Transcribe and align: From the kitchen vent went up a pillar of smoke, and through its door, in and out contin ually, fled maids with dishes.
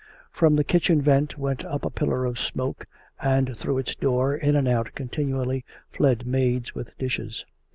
From 0.31 0.55
the 0.55 0.63
kitchen 0.63 0.99
vent 0.99 1.37
went 1.37 1.63
up 1.63 1.85
a 1.85 1.91
pillar 1.91 2.25
of 2.25 2.39
smoke, 2.39 2.87
and 3.21 3.55
through 3.55 3.77
its 3.77 3.93
door, 3.93 4.35
in 4.35 4.55
and 4.55 4.67
out 4.67 4.95
contin 4.95 5.29
ually, 5.29 5.63
fled 5.91 6.25
maids 6.25 6.73
with 6.73 6.97
dishes. 6.97 7.45